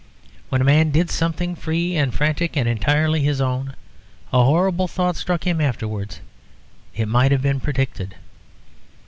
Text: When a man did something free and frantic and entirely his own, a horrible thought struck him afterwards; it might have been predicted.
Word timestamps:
When 0.49 0.61
a 0.61 0.63
man 0.63 0.89
did 0.89 1.11
something 1.11 1.55
free 1.55 1.95
and 1.95 2.11
frantic 2.11 2.57
and 2.57 2.67
entirely 2.67 3.21
his 3.21 3.39
own, 3.39 3.75
a 4.33 4.43
horrible 4.43 4.87
thought 4.87 5.15
struck 5.15 5.43
him 5.43 5.61
afterwards; 5.61 6.21
it 6.95 7.05
might 7.07 7.31
have 7.31 7.43
been 7.43 7.59
predicted. 7.59 8.15